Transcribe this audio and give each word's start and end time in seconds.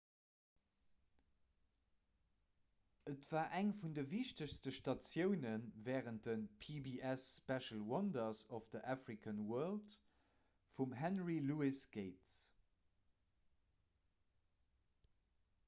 et 3.11 3.27
war 3.33 3.49
eng 3.57 3.67
vun 3.81 3.91
de 3.97 4.03
wichtegste 4.13 4.71
statioune 4.77 5.51
wärend 5.89 6.23
de 6.29 6.33
pbs 6.63 7.25
special 7.33 7.83
wonders 7.91 8.41
of 8.59 8.69
the 8.75 8.81
african 8.95 9.43
world 9.51 9.93
vum 10.77 10.95
henry 11.03 11.37
louis 11.51 11.83
gates 11.99 12.33